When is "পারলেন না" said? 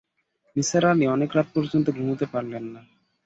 2.25-2.81